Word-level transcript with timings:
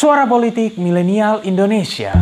Suara 0.00 0.24
Politik 0.24 0.80
Milenial 0.80 1.44
Indonesia. 1.44 2.16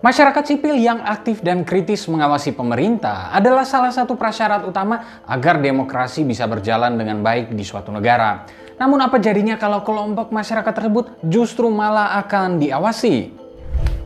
Masyarakat 0.00 0.44
sipil 0.48 0.80
yang 0.80 1.04
aktif 1.04 1.44
dan 1.44 1.68
kritis 1.68 2.08
mengawasi 2.08 2.56
pemerintah 2.56 3.28
adalah 3.28 3.68
salah 3.68 3.92
satu 3.92 4.16
prasyarat 4.16 4.64
utama 4.64 5.20
agar 5.28 5.60
demokrasi 5.60 6.24
bisa 6.24 6.48
berjalan 6.48 6.96
dengan 6.96 7.20
baik 7.20 7.52
di 7.52 7.60
suatu 7.60 7.92
negara. 7.92 8.48
Namun 8.80 9.04
apa 9.04 9.20
jadinya 9.20 9.60
kalau 9.60 9.84
kelompok 9.84 10.32
masyarakat 10.32 10.72
tersebut 10.72 11.20
justru 11.28 11.68
malah 11.68 12.16
akan 12.24 12.56
diawasi? 12.56 13.43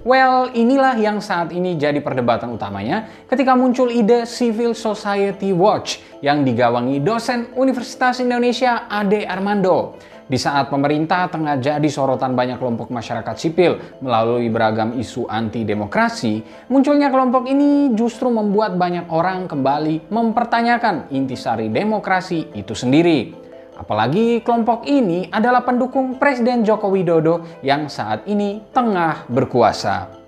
Well, 0.09 0.49
inilah 0.57 0.97
yang 0.97 1.21
saat 1.21 1.53
ini 1.53 1.77
jadi 1.77 2.01
perdebatan 2.01 2.49
utamanya 2.57 3.13
ketika 3.29 3.53
muncul 3.53 3.93
ide 3.93 4.25
Civil 4.25 4.73
Society 4.73 5.53
Watch 5.53 6.01
yang 6.25 6.49
digawangi 6.49 7.05
dosen 7.05 7.53
Universitas 7.53 8.17
Indonesia 8.17 8.89
Ade 8.89 9.29
Armando. 9.29 10.01
Di 10.25 10.41
saat 10.41 10.73
pemerintah 10.73 11.29
tengah 11.29 11.61
jadi 11.61 11.85
sorotan 11.93 12.33
banyak 12.33 12.57
kelompok 12.57 12.89
masyarakat 12.89 13.37
sipil 13.37 14.01
melalui 14.01 14.49
beragam 14.49 14.97
isu 14.97 15.29
anti 15.29 15.69
demokrasi, 15.69 16.41
munculnya 16.73 17.13
kelompok 17.13 17.45
ini 17.45 17.93
justru 17.93 18.33
membuat 18.33 18.81
banyak 18.81 19.13
orang 19.13 19.45
kembali 19.45 20.09
mempertanyakan 20.09 21.13
intisari 21.13 21.69
demokrasi 21.69 22.57
itu 22.57 22.73
sendiri. 22.73 23.48
Apalagi 23.79 24.43
kelompok 24.43 24.83
ini 24.91 25.31
adalah 25.31 25.63
pendukung 25.63 26.19
Presiden 26.19 26.67
Joko 26.67 26.91
Widodo 26.91 27.63
yang 27.63 27.87
saat 27.87 28.27
ini 28.27 28.59
tengah 28.75 29.31
berkuasa. 29.31 30.19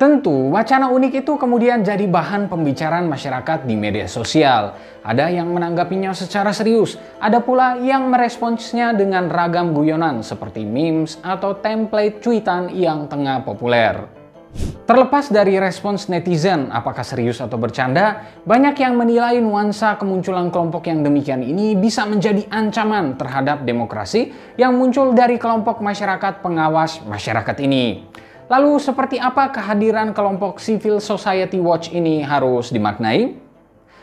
Tentu, 0.00 0.48
wacana 0.48 0.88
unik 0.88 1.20
itu 1.20 1.36
kemudian 1.36 1.84
jadi 1.84 2.08
bahan 2.08 2.48
pembicaraan 2.48 3.04
masyarakat 3.04 3.68
di 3.68 3.76
media 3.76 4.08
sosial. 4.08 4.72
Ada 5.04 5.28
yang 5.28 5.52
menanggapinya 5.52 6.16
secara 6.16 6.56
serius, 6.56 6.96
ada 7.20 7.44
pula 7.44 7.76
yang 7.76 8.08
meresponsnya 8.08 8.96
dengan 8.96 9.28
ragam 9.28 9.76
guyonan 9.76 10.24
seperti 10.24 10.64
memes 10.64 11.20
atau 11.20 11.52
template 11.60 12.24
cuitan 12.24 12.72
yang 12.72 13.12
tengah 13.12 13.44
populer. 13.44 14.19
Terlepas 14.84 15.30
dari 15.30 15.54
respons 15.54 16.10
netizen, 16.10 16.66
apakah 16.74 17.06
serius 17.06 17.38
atau 17.38 17.54
bercanda, 17.54 18.26
banyak 18.42 18.74
yang 18.82 18.98
menilai 18.98 19.38
nuansa 19.38 19.94
kemunculan 19.94 20.50
kelompok 20.50 20.90
yang 20.90 21.06
demikian 21.06 21.46
ini 21.46 21.78
bisa 21.78 22.02
menjadi 22.04 22.42
ancaman 22.50 23.14
terhadap 23.14 23.62
demokrasi 23.62 24.34
yang 24.58 24.74
muncul 24.74 25.14
dari 25.14 25.38
kelompok 25.38 25.78
masyarakat 25.78 26.42
pengawas 26.42 26.98
masyarakat 27.06 27.56
ini. 27.62 28.02
Lalu 28.50 28.82
seperti 28.82 29.22
apa 29.22 29.54
kehadiran 29.54 30.10
kelompok 30.10 30.58
Civil 30.58 30.98
Society 30.98 31.62
Watch 31.62 31.94
ini 31.94 32.26
harus 32.26 32.74
dimaknai? 32.74 33.39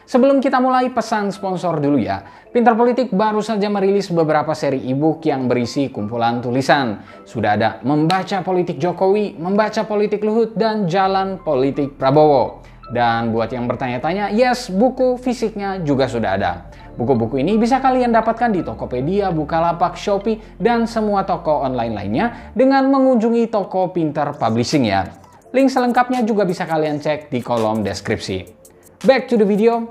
Sebelum 0.07 0.39
kita 0.39 0.63
mulai 0.63 0.87
pesan 0.87 1.35
sponsor 1.35 1.83
dulu 1.83 1.99
ya. 1.99 2.23
Pintar 2.55 2.79
Politik 2.79 3.11
baru 3.11 3.43
saja 3.43 3.67
merilis 3.67 4.07
beberapa 4.07 4.55
seri 4.55 4.79
e-book 4.87 5.19
yang 5.27 5.51
berisi 5.51 5.91
kumpulan 5.91 6.39
tulisan. 6.39 7.03
Sudah 7.27 7.59
ada 7.59 7.69
Membaca 7.83 8.39
Politik 8.39 8.79
Jokowi, 8.79 9.35
Membaca 9.35 9.83
Politik 9.83 10.23
Luhut, 10.23 10.55
dan 10.55 10.87
Jalan 10.87 11.43
Politik 11.43 11.99
Prabowo. 11.99 12.63
Dan 12.87 13.35
buat 13.35 13.51
yang 13.51 13.67
bertanya-tanya, 13.67 14.31
yes, 14.31 14.71
buku 14.71 15.19
fisiknya 15.19 15.83
juga 15.83 16.07
sudah 16.07 16.39
ada. 16.39 16.71
Buku-buku 16.95 17.43
ini 17.43 17.59
bisa 17.59 17.83
kalian 17.83 18.15
dapatkan 18.15 18.47
di 18.55 18.63
Tokopedia, 18.63 19.27
Bukalapak, 19.35 19.99
Shopee, 19.99 20.39
dan 20.55 20.87
semua 20.87 21.27
toko 21.27 21.67
online 21.67 21.91
lainnya 21.91 22.55
dengan 22.55 22.87
mengunjungi 22.87 23.51
toko 23.51 23.91
Pinter 23.91 24.31
Publishing 24.39 24.87
ya. 24.87 25.03
Link 25.51 25.67
selengkapnya 25.67 26.23
juga 26.23 26.47
bisa 26.47 26.63
kalian 26.63 27.03
cek 27.03 27.27
di 27.27 27.43
kolom 27.43 27.83
deskripsi. 27.83 28.66
Back 29.05 29.29
to 29.29 29.37
the 29.37 29.45
video, 29.45 29.85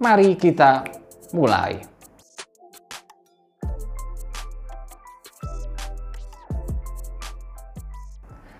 mari 0.00 0.32
kita 0.32 0.88
mulai. 1.36 1.76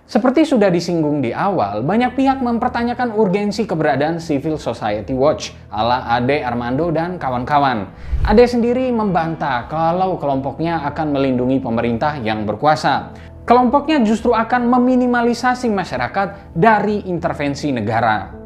Seperti 0.05 0.45
sudah 0.45 0.69
disinggung 0.69 1.25
di 1.25 1.33
awal, 1.33 1.81
banyak 1.81 2.13
pihak 2.13 2.45
mempertanyakan 2.45 3.17
urgensi 3.17 3.65
keberadaan 3.65 4.21
Civil 4.21 4.61
Society 4.61 5.17
Watch 5.17 5.57
ala 5.73 6.05
Ade 6.13 6.45
Armando 6.45 6.93
dan 6.93 7.17
kawan-kawan. 7.17 7.89
Ade 8.29 8.45
sendiri 8.45 8.93
membantah 8.93 9.65
kalau 9.65 10.21
kelompoknya 10.21 10.85
akan 10.93 11.17
melindungi 11.17 11.57
pemerintah 11.57 12.21
yang 12.21 12.45
berkuasa. 12.45 13.17
Kelompoknya 13.49 14.05
justru 14.05 14.37
akan 14.37 14.69
meminimalisasi 14.69 15.73
masyarakat 15.73 16.53
dari 16.53 17.09
intervensi 17.09 17.73
negara. 17.73 18.46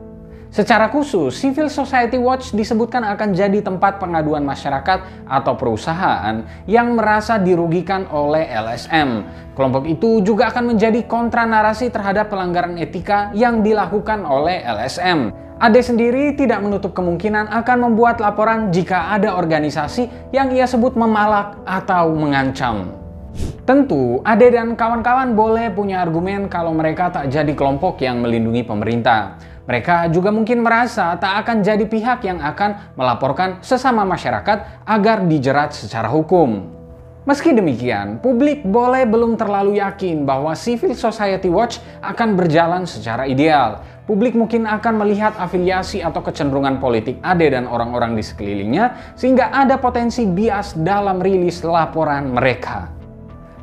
Secara 0.50 0.90
khusus, 0.90 1.30
Civil 1.38 1.70
Society 1.70 2.18
Watch 2.18 2.50
disebutkan 2.50 3.06
akan 3.06 3.38
jadi 3.38 3.62
tempat 3.62 4.02
pengaduan 4.02 4.42
masyarakat 4.42 5.22
atau 5.22 5.54
perusahaan 5.54 6.42
yang 6.66 6.98
merasa 6.98 7.38
dirugikan 7.38 8.10
oleh 8.10 8.50
LSM. 8.50 9.22
Kelompok 9.54 9.86
itu 9.86 10.18
juga 10.26 10.50
akan 10.50 10.74
menjadi 10.74 11.06
kontra 11.06 11.46
narasi 11.46 11.86
terhadap 11.94 12.34
pelanggaran 12.34 12.74
etika 12.82 13.30
yang 13.30 13.62
dilakukan 13.62 14.26
oleh 14.26 14.58
LSM. 14.66 15.30
Ade 15.62 15.86
sendiri 15.86 16.34
tidak 16.34 16.66
menutup 16.66 16.98
kemungkinan 16.98 17.46
akan 17.54 17.78
membuat 17.86 18.18
laporan 18.18 18.74
jika 18.74 19.14
ada 19.14 19.38
organisasi 19.38 20.34
yang 20.34 20.50
ia 20.50 20.66
sebut 20.66 20.98
memalak 20.98 21.62
atau 21.62 22.10
mengancam. 22.10 22.90
Tentu, 23.62 24.18
Ade 24.26 24.50
dan 24.50 24.74
kawan-kawan 24.74 25.38
boleh 25.38 25.70
punya 25.70 26.02
argumen 26.02 26.50
kalau 26.50 26.74
mereka 26.74 27.06
tak 27.14 27.30
jadi 27.30 27.54
kelompok 27.54 28.02
yang 28.02 28.18
melindungi 28.18 28.66
pemerintah. 28.66 29.38
Mereka 29.70 30.10
juga 30.10 30.34
mungkin 30.34 30.66
merasa 30.66 31.14
tak 31.14 31.46
akan 31.46 31.62
jadi 31.62 31.86
pihak 31.86 32.26
yang 32.26 32.42
akan 32.42 32.98
melaporkan 32.98 33.62
sesama 33.62 34.02
masyarakat 34.02 34.82
agar 34.82 35.22
dijerat 35.30 35.70
secara 35.70 36.10
hukum. 36.10 36.66
Meski 37.22 37.54
demikian, 37.54 38.18
publik 38.18 38.66
boleh 38.66 39.06
belum 39.06 39.38
terlalu 39.38 39.78
yakin 39.78 40.26
bahwa 40.26 40.58
Civil 40.58 40.98
Society 40.98 41.46
Watch 41.46 41.78
akan 42.02 42.34
berjalan 42.34 42.82
secara 42.82 43.30
ideal. 43.30 43.78
Publik 44.10 44.34
mungkin 44.34 44.66
akan 44.66 45.06
melihat 45.06 45.38
afiliasi 45.38 46.02
atau 46.02 46.18
kecenderungan 46.18 46.82
politik 46.82 47.22
Ade 47.22 47.54
dan 47.54 47.70
orang-orang 47.70 48.18
di 48.18 48.26
sekelilingnya, 48.26 49.14
sehingga 49.14 49.54
ada 49.54 49.78
potensi 49.78 50.26
bias 50.26 50.74
dalam 50.82 51.22
rilis 51.22 51.62
laporan 51.62 52.34
mereka. 52.34 52.99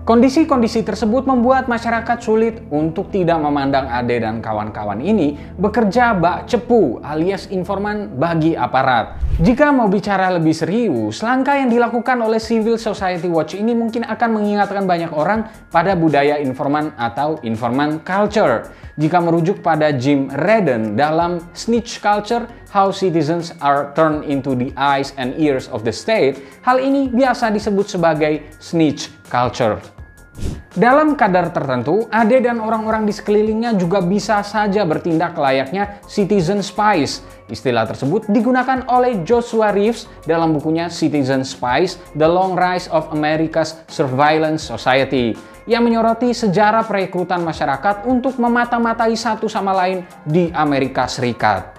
Kondisi-kondisi 0.08 0.88
tersebut 0.88 1.28
membuat 1.28 1.68
masyarakat 1.68 2.24
sulit 2.24 2.64
untuk 2.72 3.12
tidak 3.12 3.44
memandang 3.44 3.92
Ade 3.92 4.24
dan 4.24 4.40
kawan-kawan 4.40 5.04
ini 5.04 5.36
bekerja 5.60 6.16
bak 6.16 6.48
cepu 6.48 7.04
alias 7.04 7.52
informan 7.52 8.16
bagi 8.16 8.56
aparat. 8.56 9.20
Jika 9.44 9.76
mau 9.76 9.92
bicara 9.92 10.32
lebih 10.32 10.56
serius, 10.56 11.20
langkah 11.20 11.60
yang 11.60 11.68
dilakukan 11.68 12.24
oleh 12.24 12.40
Civil 12.40 12.80
Society 12.80 13.28
Watch 13.28 13.60
ini 13.60 13.76
mungkin 13.76 14.08
akan 14.08 14.40
mengingatkan 14.40 14.88
banyak 14.88 15.12
orang 15.12 15.52
pada 15.68 15.92
budaya 16.00 16.40
informan 16.40 16.96
atau 16.96 17.44
informan 17.44 18.00
culture. 18.00 18.64
Jika 18.96 19.20
merujuk 19.20 19.60
pada 19.60 19.92
Jim 19.92 20.32
Redden 20.32 20.96
dalam 20.96 21.44
Snitch 21.52 22.00
Culture, 22.00 22.48
How 22.72 22.96
Citizens 22.96 23.52
Are 23.60 23.92
Turned 23.92 24.24
into 24.24 24.56
the 24.56 24.72
Eyes 24.80 25.12
and 25.20 25.36
Ears 25.36 25.68
of 25.68 25.84
the 25.84 25.92
State, 25.92 26.40
hal 26.64 26.80
ini 26.80 27.12
biasa 27.12 27.52
disebut 27.52 27.92
sebagai 27.92 28.48
snitch 28.64 29.12
culture. 29.28 29.97
Dalam 30.78 31.18
kadar 31.18 31.50
tertentu, 31.50 32.06
Ade 32.14 32.38
dan 32.38 32.62
orang-orang 32.62 33.10
di 33.10 33.10
sekelilingnya 33.10 33.74
juga 33.82 33.98
bisa 33.98 34.46
saja 34.46 34.86
bertindak 34.86 35.34
layaknya 35.34 35.98
citizen 36.06 36.62
spies. 36.62 37.26
Istilah 37.50 37.90
tersebut 37.90 38.30
digunakan 38.30 38.86
oleh 38.86 39.26
Joshua 39.26 39.74
Reeves 39.74 40.06
dalam 40.30 40.54
bukunya 40.54 40.86
Citizen 40.92 41.42
Spies, 41.48 41.98
The 42.14 42.28
Long 42.28 42.60
Rise 42.60 42.92
of 42.94 43.10
America's 43.10 43.82
Surveillance 43.90 44.68
Society, 44.68 45.34
yang 45.64 45.88
menyoroti 45.88 46.36
sejarah 46.36 46.86
perekrutan 46.86 47.42
masyarakat 47.42 48.06
untuk 48.06 48.38
memata-matai 48.38 49.16
satu 49.16 49.50
sama 49.50 49.74
lain 49.74 50.06
di 50.28 50.54
Amerika 50.54 51.08
Serikat. 51.08 51.77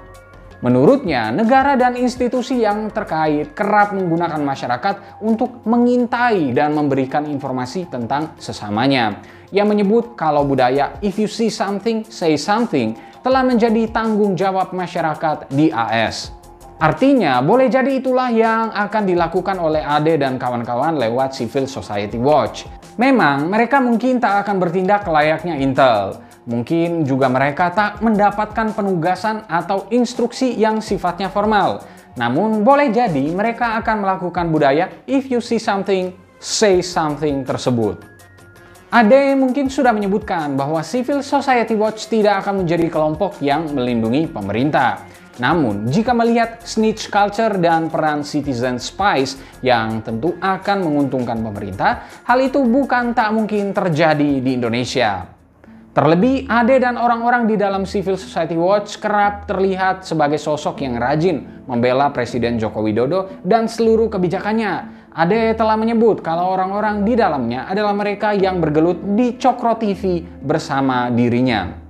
Menurutnya, 0.59 1.31
negara 1.31 1.79
dan 1.79 1.95
institusi 1.95 2.67
yang 2.67 2.91
terkait 2.91 3.55
kerap 3.55 3.95
menggunakan 3.95 4.43
masyarakat 4.43 5.23
untuk 5.23 5.63
mengintai 5.63 6.51
dan 6.51 6.75
memberikan 6.75 7.23
informasi 7.31 7.87
tentang 7.87 8.35
sesamanya. 8.43 9.23
Ia 9.55 9.63
menyebut 9.63 10.19
kalau 10.19 10.43
budaya 10.43 10.99
if 10.99 11.15
you 11.15 11.31
see 11.31 11.47
something, 11.47 12.03
say 12.11 12.35
something 12.35 12.99
telah 13.23 13.47
menjadi 13.47 13.87
tanggung 13.95 14.35
jawab 14.35 14.75
masyarakat 14.75 15.47
di 15.55 15.71
AS. 15.71 16.35
Artinya, 16.79 17.39
boleh 17.43 17.67
jadi 17.67 17.99
itulah 17.99 18.31
yang 18.31 18.71
akan 18.71 19.03
dilakukan 19.03 19.59
oleh 19.59 19.83
Ade 19.83 20.15
dan 20.19 20.39
kawan-kawan 20.39 20.95
lewat 20.95 21.35
Civil 21.35 21.67
Society 21.67 22.19
Watch. 22.19 22.71
Memang, 22.99 23.51
mereka 23.51 23.79
mungkin 23.79 24.19
tak 24.19 24.47
akan 24.47 24.59
bertindak 24.63 25.07
layaknya 25.07 25.59
Intel, 25.59 26.19
Mungkin 26.49 27.05
juga 27.05 27.29
mereka 27.29 27.69
tak 27.69 28.01
mendapatkan 28.01 28.73
penugasan 28.73 29.45
atau 29.53 29.85
instruksi 29.93 30.57
yang 30.57 30.81
sifatnya 30.81 31.29
formal. 31.29 31.85
Namun 32.17 32.65
boleh 32.65 32.89
jadi 32.89 33.29
mereka 33.37 33.77
akan 33.85 34.01
melakukan 34.01 34.49
budaya 34.49 34.89
if 35.05 35.29
you 35.29 35.45
see 35.45 35.61
something, 35.61 36.17
say 36.41 36.81
something 36.81 37.45
tersebut. 37.45 38.01
Ade 38.89 39.37
mungkin 39.37 39.69
sudah 39.69 39.93
menyebutkan 39.93 40.57
bahwa 40.57 40.81
Civil 40.81 41.21
Society 41.21 41.77
Watch 41.77 42.09
tidak 42.09 42.41
akan 42.41 42.65
menjadi 42.65 42.89
kelompok 42.89 43.37
yang 43.45 43.69
melindungi 43.69 44.25
pemerintah. 44.33 45.05
Namun, 45.37 45.87
jika 45.93 46.17
melihat 46.17 46.65
snitch 46.65 47.13
culture 47.13 47.61
dan 47.61 47.93
peran 47.93 48.25
citizen 48.25 48.81
spies 48.81 49.37
yang 49.61 50.01
tentu 50.01 50.35
akan 50.41 50.81
menguntungkan 50.81 51.39
pemerintah, 51.45 52.09
hal 52.25 52.41
itu 52.41 52.65
bukan 52.65 53.13
tak 53.13 53.37
mungkin 53.37 53.77
terjadi 53.77 54.41
di 54.41 54.57
Indonesia. 54.57 55.38
Terlebih, 55.89 56.45
Ade 56.53 56.77
dan 56.85 57.01
orang-orang 57.01 57.49
di 57.49 57.57
dalam 57.57 57.89
Civil 57.89 58.21
Society 58.21 58.55
Watch 58.61 59.01
kerap 59.01 59.49
terlihat 59.49 60.05
sebagai 60.05 60.37
sosok 60.37 60.85
yang 60.85 61.01
rajin 61.01 61.65
membela 61.65 62.13
Presiden 62.13 62.61
Joko 62.61 62.85
Widodo 62.85 63.41
dan 63.41 63.67
seluruh 63.67 64.13
kebijakannya. 64.13 65.01
Ade 65.17 65.57
telah 65.57 65.75
menyebut 65.81 66.21
kalau 66.21 66.53
orang-orang 66.53 67.03
di 67.03 67.17
dalamnya 67.17 67.67
adalah 67.67 67.97
mereka 67.97 68.37
yang 68.37 68.61
bergelut 68.61 69.01
di 69.17 69.41
Cokro 69.41 69.81
TV 69.81 70.23
bersama 70.45 71.09
dirinya. 71.09 71.88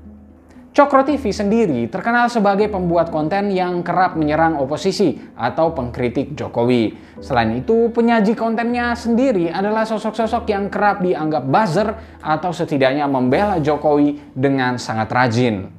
Cokro 0.68 1.02
TV 1.02 1.32
sendiri 1.32 1.88
terkenal 1.88 2.28
sebagai 2.28 2.68
pembuat 2.68 3.08
konten 3.08 3.48
yang 3.50 3.80
kerap 3.80 4.14
menyerang 4.14 4.60
oposisi 4.60 5.16
atau 5.34 5.72
pengkritik 5.72 6.36
Jokowi. 6.36 6.94
Selain 7.24 7.50
itu, 7.56 7.88
penyaji 7.90 8.36
kontennya 8.36 8.92
sendiri 8.92 9.48
adalah 9.48 9.88
sosok-sosok 9.88 10.44
yang 10.52 10.68
kerap 10.68 11.00
dianggap 11.00 11.48
buzzer 11.48 11.88
atau 12.20 12.52
setidaknya 12.52 13.08
membela 13.08 13.56
Jokowi 13.58 14.36
dengan 14.36 14.76
sangat 14.76 15.08
rajin. 15.08 15.77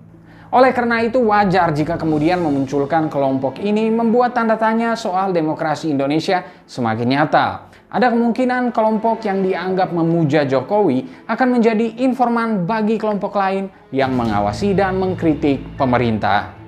Oleh 0.49 0.73
karena 0.73 1.05
itu 1.05 1.21
wajar 1.29 1.69
jika 1.77 1.93
kemudian 1.93 2.41
memunculkan 2.41 3.05
kelompok 3.05 3.61
ini 3.61 3.93
membuat 3.93 4.33
tanda 4.33 4.57
tanya 4.57 4.97
soal 4.97 5.29
demokrasi 5.29 5.93
Indonesia 5.93 6.41
semakin 6.65 7.05
nyata. 7.05 7.69
Ada 7.89 8.09
kemungkinan 8.09 8.73
kelompok 8.73 9.25
yang 9.29 9.45
dianggap 9.45 9.93
memuja 9.93 10.49
Jokowi 10.49 11.25
akan 11.29 11.47
menjadi 11.53 12.01
informan 12.01 12.65
bagi 12.65 12.97
kelompok 12.97 13.37
lain 13.37 13.69
yang 13.93 14.13
mengawasi 14.17 14.73
dan 14.73 14.97
mengkritik 14.97 15.77
pemerintah. 15.77 16.58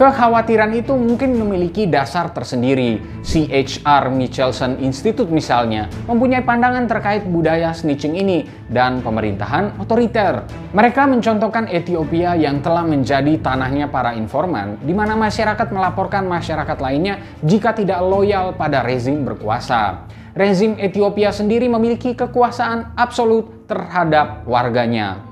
Kekhawatiran 0.00 0.72
itu 0.72 0.96
mungkin 0.96 1.36
memiliki 1.36 1.84
dasar 1.84 2.32
tersendiri. 2.32 3.00
CHR 3.20 4.08
Michelson 4.08 4.80
Institute 4.80 5.28
misalnya 5.28 5.92
mempunyai 6.08 6.40
pandangan 6.40 6.88
terkait 6.88 7.28
budaya 7.28 7.76
snitching 7.76 8.16
ini 8.16 8.48
dan 8.72 9.04
pemerintahan 9.04 9.76
otoriter. 9.76 10.48
Mereka 10.72 11.04
mencontohkan 11.04 11.68
Ethiopia 11.68 12.32
yang 12.32 12.64
telah 12.64 12.80
menjadi 12.80 13.36
tanahnya 13.44 13.92
para 13.92 14.16
informan 14.16 14.80
di 14.80 14.96
mana 14.96 15.20
masyarakat 15.20 15.68
melaporkan 15.68 16.24
masyarakat 16.24 16.78
lainnya 16.80 17.20
jika 17.44 17.76
tidak 17.76 18.00
loyal 18.00 18.56
pada 18.56 18.80
rezim 18.80 19.20
berkuasa 19.20 20.08
rezim 20.34 20.78
Ethiopia 20.78 21.34
sendiri 21.34 21.66
memiliki 21.66 22.14
kekuasaan 22.14 22.94
absolut 22.94 23.66
terhadap 23.66 24.46
warganya. 24.46 25.29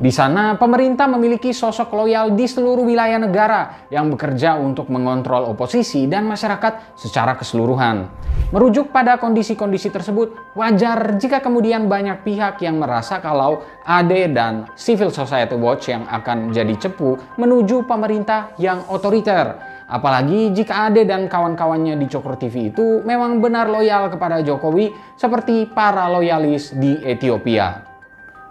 Di 0.00 0.08
sana, 0.08 0.56
pemerintah 0.56 1.04
memiliki 1.04 1.52
sosok 1.52 1.92
loyal 1.92 2.32
di 2.32 2.48
seluruh 2.48 2.88
wilayah 2.88 3.20
negara 3.20 3.84
yang 3.92 4.08
bekerja 4.08 4.56
untuk 4.56 4.88
mengontrol 4.88 5.52
oposisi 5.52 6.08
dan 6.08 6.24
masyarakat 6.24 6.96
secara 6.96 7.36
keseluruhan. 7.36 8.08
Merujuk 8.48 8.88
pada 8.96 9.20
kondisi-kondisi 9.20 9.92
tersebut, 9.92 10.56
wajar 10.56 11.20
jika 11.20 11.44
kemudian 11.44 11.84
banyak 11.84 12.24
pihak 12.24 12.64
yang 12.64 12.80
merasa 12.80 13.20
kalau 13.20 13.60
AD 13.84 14.32
dan 14.32 14.72
Civil 14.72 15.12
Society 15.12 15.60
Watch 15.60 15.92
yang 15.92 16.08
akan 16.08 16.48
jadi 16.48 16.72
cepu 16.80 17.20
menuju 17.36 17.84
pemerintah 17.84 18.56
yang 18.56 18.80
otoriter 18.88 19.60
Apalagi 19.90 20.54
jika 20.54 20.86
Ade 20.86 21.02
dan 21.02 21.26
kawan-kawannya 21.26 21.98
di 21.98 22.06
Cokro 22.06 22.38
TV 22.38 22.70
itu 22.70 23.02
memang 23.02 23.42
benar 23.42 23.66
loyal 23.66 24.06
kepada 24.06 24.38
Jokowi 24.38 24.94
seperti 25.18 25.66
para 25.66 26.06
loyalis 26.06 26.70
di 26.78 26.94
Ethiopia. 27.02 27.89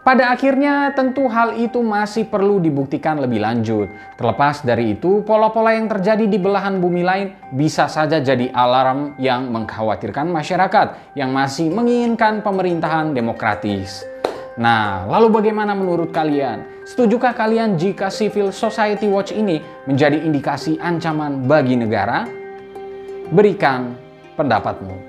Pada 0.10 0.34
akhirnya 0.34 0.90
tentu 0.98 1.30
hal 1.30 1.54
itu 1.54 1.86
masih 1.86 2.26
perlu 2.26 2.58
dibuktikan 2.58 3.22
lebih 3.22 3.46
lanjut. 3.46 3.94
Terlepas 4.18 4.66
dari 4.66 4.98
itu, 4.98 5.22
pola-pola 5.22 5.78
yang 5.78 5.86
terjadi 5.86 6.26
di 6.26 6.42
belahan 6.42 6.82
bumi 6.82 7.06
lain 7.06 7.38
bisa 7.54 7.86
saja 7.86 8.18
jadi 8.18 8.50
alarm 8.50 9.14
yang 9.22 9.54
mengkhawatirkan 9.54 10.26
masyarakat 10.34 11.14
yang 11.14 11.30
masih 11.30 11.70
menginginkan 11.70 12.42
pemerintahan 12.42 13.14
demokratis. 13.14 14.02
Nah, 14.58 15.06
lalu 15.06 15.30
bagaimana 15.30 15.78
menurut 15.78 16.10
kalian? 16.10 16.66
Setujukah 16.90 17.38
kalian 17.38 17.78
jika 17.78 18.10
Civil 18.10 18.50
Society 18.50 19.06
Watch 19.06 19.30
ini 19.30 19.62
menjadi 19.86 20.26
indikasi 20.26 20.82
ancaman 20.82 21.46
bagi 21.46 21.78
negara? 21.78 22.26
Berikan 23.30 23.94
pendapatmu. 24.34 25.09